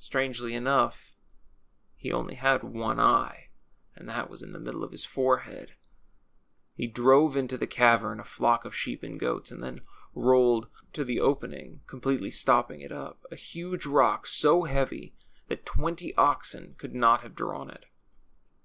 Strangely 0.00 0.56
enough, 0.56 1.12
he 1.94 2.10
only 2.10 2.34
had 2.34 2.64
one 2.64 2.98
eye, 2.98 3.50
and 3.94 4.08
that 4.08 4.28
was 4.28 4.42
in 4.42 4.50
the 4.52 4.58
middle 4.58 4.82
of 4.82 4.90
his 4.90 5.04
forehead. 5.04 5.76
He 6.74 6.88
drove 6.88 7.36
into 7.36 7.56
the 7.56 7.68
cavern 7.68 8.18
a 8.18 8.24
flock 8.24 8.64
of 8.64 8.74
sheep 8.74 9.04
and 9.04 9.20
goats, 9.20 9.52
and 9.52 9.62
then 9.62 9.82
rolled 10.16 10.68
to 10.94 11.04
tlie 11.04 11.20
open 11.20 11.54
ing, 11.54 11.82
completely 11.86 12.28
stopping 12.28 12.80
it 12.80 12.90
up, 12.90 13.22
a 13.30 13.36
huge 13.36 13.86
rock 13.86 14.26
so 14.26 14.64
heavy 14.64 15.14
that 15.46 15.64
twenty 15.64 16.12
oxen 16.16 16.74
could 16.76 16.92
not 16.96 17.20
have 17.20 17.36
drawn 17.36 17.70
it. 17.70 17.84